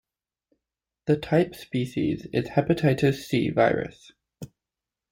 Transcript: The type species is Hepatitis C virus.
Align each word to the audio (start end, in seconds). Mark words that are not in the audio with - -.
The 1.05 1.15
type 1.15 1.53
species 1.53 2.25
is 2.33 2.47
Hepatitis 2.49 3.19
C 3.23 3.51
virus. 3.51 4.11